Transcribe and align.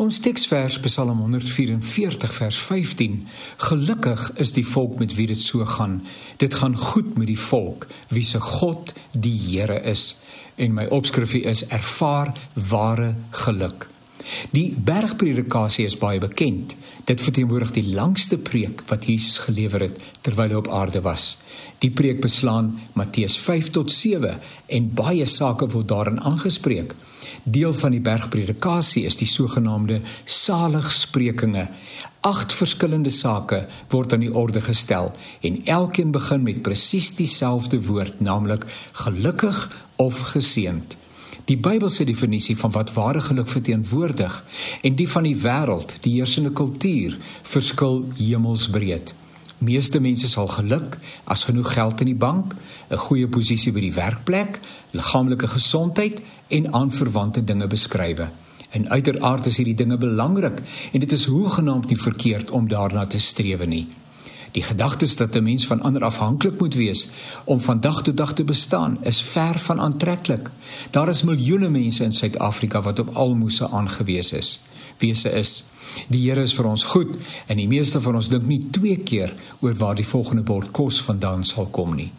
Ons 0.00 0.16
teksvers 0.24 0.78
Psalm 0.80 1.18
144 1.20 2.30
vers 2.32 2.56
15. 2.56 3.18
Gelukkig 3.68 4.22
is 4.40 4.54
die 4.56 4.64
volk 4.64 4.94
met 5.02 5.12
wie 5.18 5.26
dit 5.28 5.42
so 5.42 5.66
gaan. 5.68 5.98
Dit 6.40 6.56
gaan 6.56 6.76
goed 6.76 7.18
met 7.20 7.28
die 7.28 7.38
volk 7.38 7.84
wie 8.08 8.24
se 8.24 8.40
God 8.40 8.94
die 9.12 9.36
Here 9.42 9.76
is. 9.92 10.22
En 10.56 10.72
my 10.72 10.86
opskrifie 10.88 11.42
is 11.52 11.66
ervaar 11.68 12.32
ware 12.70 13.10
geluk. 13.42 13.90
Die 14.56 14.72
bergpredikasie 14.72 15.84
is 15.84 15.98
baie 16.00 16.22
bekend. 16.22 16.78
Dit 17.04 17.20
verteenwoordig 17.20 17.74
die 17.76 17.92
langste 17.92 18.38
preek 18.40 18.86
wat 18.88 19.04
Jesus 19.04 19.36
gelewer 19.44 19.84
het 19.90 20.00
terwyl 20.24 20.54
hy 20.54 20.62
op 20.62 20.72
aarde 20.80 21.04
was. 21.04 21.34
Die 21.84 21.92
preek 21.92 22.24
beslaan 22.24 22.72
Matteus 22.96 23.36
5 23.36 23.68
tot 23.76 23.92
7 23.92 24.40
en 24.66 24.90
baie 24.96 25.28
sake 25.28 25.68
word 25.68 25.92
daarin 25.92 26.24
aangespreek. 26.24 26.96
Deel 27.44 27.72
van 27.72 27.94
die 27.94 28.00
bergpredikasie 28.00 29.04
is 29.08 29.16
die 29.16 29.28
sogenaamde 29.28 30.00
saligsprekinge. 30.24 31.68
Agt 32.20 32.52
verskillende 32.52 33.10
sake 33.10 33.62
word 33.88 34.12
aan 34.12 34.24
die 34.24 34.34
orde 34.34 34.60
gestel 34.60 35.12
en 35.40 35.60
elkeen 35.64 36.10
begin 36.12 36.42
met 36.42 36.62
presies 36.62 37.14
dieselfde 37.16 37.80
woord, 37.86 38.20
naamlik 38.20 38.66
gelukkig 38.92 39.60
of 39.96 40.18
geseënd. 40.34 40.98
Die 41.48 41.56
Bybelse 41.58 42.04
definisie 42.04 42.56
van 42.56 42.70
wat 42.70 42.92
ware 42.92 43.20
geluk 43.20 43.48
verteenwoordig 43.48 44.44
en 44.82 44.94
die 44.94 45.08
van 45.08 45.24
die 45.26 45.36
wêreld, 45.36 45.96
die 46.04 46.12
heersende 46.18 46.52
kultuur, 46.52 47.16
verskil 47.42 48.04
hemelsbreed. 48.18 49.14
Meeste 49.60 50.00
mense 50.00 50.28
sal 50.28 50.48
geluk 50.48 50.94
as 51.28 51.44
genoeg 51.44 51.72
geld 51.72 52.00
in 52.00 52.08
die 52.08 52.16
bank, 52.16 52.54
'n 52.88 52.96
goeie 52.96 53.28
posisie 53.28 53.72
by 53.72 53.80
die 53.80 53.92
werkplek, 53.92 54.60
liggaamlike 54.90 55.46
gesondheid 55.46 56.22
en 56.48 56.72
aanverwante 56.72 57.44
dinge 57.44 57.66
beskryf. 57.66 58.20
En 58.70 58.88
uiteraard 58.90 59.46
is 59.46 59.56
hierdie 59.56 59.74
dinge 59.74 59.98
belangrik 59.98 60.62
en 60.92 61.00
dit 61.00 61.12
is 61.12 61.24
hoegenaamd 61.24 61.88
nie 61.88 62.00
verkeerd 62.00 62.50
om 62.50 62.68
daarna 62.68 63.06
te 63.06 63.18
streef 63.18 63.66
nie. 63.66 63.88
Die 64.50 64.62
gedagte 64.62 65.16
dat 65.16 65.34
'n 65.36 65.42
mens 65.42 65.66
van 65.66 65.82
ander 65.82 66.04
afhanklik 66.04 66.60
moet 66.60 66.74
wees 66.74 67.10
om 67.44 67.60
van 67.60 67.80
dag 67.80 68.02
tot 68.02 68.16
dag 68.16 68.32
te 68.32 68.44
bestaan, 68.44 68.98
is 69.02 69.20
ver 69.22 69.58
van 69.58 69.80
aantreklik. 69.80 70.50
Daar 70.90 71.08
is 71.08 71.22
miljoene 71.22 71.68
mense 71.68 72.04
in 72.04 72.12
Suid-Afrika 72.12 72.82
wat 72.82 72.98
op 72.98 73.16
almoses 73.16 73.70
aangewese 73.70 74.36
is. 74.36 74.62
Wese 75.00 75.32
is 75.32 75.70
Die 76.10 76.22
Here 76.22 76.42
is 76.42 76.54
vir 76.54 76.68
ons 76.70 76.86
goed 76.92 77.16
en 77.50 77.58
die 77.58 77.68
meeste 77.70 78.00
van 78.02 78.18
ons 78.20 78.30
dink 78.30 78.46
nie 78.48 78.62
twee 78.72 78.96
keer 79.06 79.34
oor 79.60 79.76
waar 79.78 79.98
die 79.98 80.06
volgende 80.06 80.44
bord 80.46 80.72
kos 80.76 81.00
vandaan 81.02 81.44
sal 81.46 81.70
kom 81.74 81.96
nie. 81.98 82.10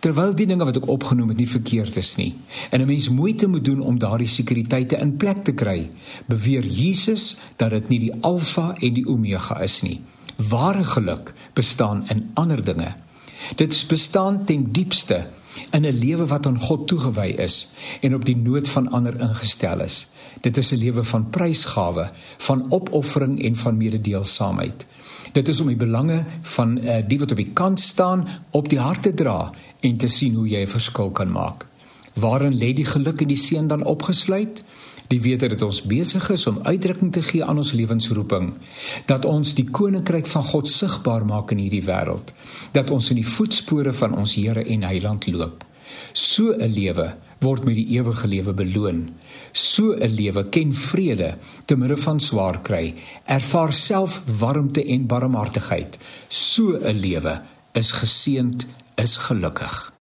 Terwyl 0.00 0.32
die 0.32 0.46
dinge 0.48 0.64
wat 0.64 0.78
ek 0.80 0.88
opgenoem 0.88 1.34
het 1.34 1.40
nie 1.42 1.50
verkeerd 1.50 1.98
is 2.00 2.14
nie 2.16 2.32
en 2.70 2.80
'n 2.80 2.88
mens 2.88 3.08
moeite 3.08 3.46
moet 3.46 3.64
doen 3.64 3.80
om 3.80 3.98
daardie 3.98 4.28
sekuriteite 4.28 4.96
in 4.96 5.16
plek 5.16 5.44
te 5.44 5.52
kry, 5.52 5.90
beweer 6.26 6.64
Jesus 6.64 7.38
dat 7.56 7.70
dit 7.70 7.88
nie 7.88 7.98
die 7.98 8.14
alfa 8.20 8.74
en 8.80 8.94
die 8.94 9.06
omega 9.06 9.60
is 9.60 9.82
nie. 9.82 10.00
Ware 10.48 10.84
geluk 10.84 11.34
bestaan 11.54 12.04
in 12.08 12.30
ander 12.34 12.64
dinge. 12.64 12.94
Dit 13.56 13.84
bestaan 13.88 14.44
ten 14.44 14.72
diepste 14.72 15.26
in 15.70 15.86
'n 15.86 15.98
lewe 15.98 16.26
wat 16.26 16.46
aan 16.46 16.58
God 16.58 16.86
toegewy 16.86 17.34
is 17.38 17.70
en 18.00 18.14
op 18.14 18.24
die 18.24 18.36
nood 18.36 18.68
van 18.68 18.90
ander 18.90 19.20
ingestel 19.20 19.80
is. 19.80 20.08
Dit 20.40 20.56
is 20.56 20.72
'n 20.72 20.76
lewe 20.76 21.04
van 21.04 21.30
prysgawe, 21.30 22.10
van 22.38 22.66
opoffering 22.68 23.42
en 23.42 23.56
van 23.56 23.76
mededeelsaamheid. 23.76 24.86
Dit 25.32 25.48
is 25.48 25.60
om 25.60 25.66
die 25.66 25.76
belange 25.76 26.24
van 26.40 26.78
uh, 26.78 26.96
die 27.06 27.18
wat 27.18 27.30
op 27.30 27.36
die 27.36 27.52
kant 27.52 27.80
staan 27.80 28.28
op 28.50 28.68
die 28.68 28.78
hart 28.78 29.02
te 29.02 29.14
dra 29.14 29.50
en 29.80 29.96
te 29.96 30.08
sien 30.08 30.34
hoe 30.34 30.48
jy 30.48 30.62
'n 30.62 30.66
verskil 30.68 31.10
kan 31.10 31.32
maak. 31.32 31.66
Waarin 32.14 32.58
lê 32.58 32.72
die 32.74 32.84
geluk 32.84 33.20
en 33.20 33.28
die 33.28 33.36
seën 33.36 33.66
dan 33.66 33.84
opgesluit? 33.84 34.64
Die 35.08 35.20
wete 35.24 35.48
dat 35.48 35.62
ons 35.64 35.80
besig 35.88 36.26
is 36.30 36.46
om 36.46 36.58
uitdrukking 36.62 37.12
te 37.12 37.22
gee 37.24 37.44
aan 37.44 37.56
ons 37.56 37.72
lewensroeping, 37.72 38.50
dat 39.08 39.24
ons 39.24 39.54
die 39.56 39.64
koninkryk 39.64 40.26
van 40.28 40.44
God 40.44 40.68
sigbaar 40.68 41.24
maak 41.24 41.54
in 41.54 41.62
hierdie 41.64 41.84
wêreld, 41.86 42.34
dat 42.76 42.92
ons 42.92 43.08
in 43.10 43.22
die 43.22 43.28
voetspore 43.28 43.94
van 43.96 44.16
ons 44.20 44.36
Here 44.36 44.64
en 44.64 44.84
Heiland 44.84 45.26
loop. 45.32 45.64
So 46.12 46.52
'n 46.52 46.68
lewe 46.68 47.16
word 47.40 47.64
met 47.64 47.74
die 47.74 47.86
ewige 47.96 48.28
lewe 48.28 48.52
beloon. 48.52 49.14
So 49.52 49.94
'n 49.94 50.14
lewe 50.14 50.48
ken 50.48 50.74
vrede 50.74 51.38
te 51.64 51.76
midde 51.76 51.96
van 51.96 52.20
swaar 52.20 52.60
kry, 52.60 52.94
ervaar 53.24 53.72
self 53.72 54.22
warmte 54.38 54.84
en 54.84 55.06
barmhartigheid. 55.06 55.98
So 56.28 56.76
'n 56.76 57.00
lewe 57.00 57.42
is 57.72 57.90
geseënd, 57.90 58.66
is 58.96 59.16
gelukkig. 59.16 59.92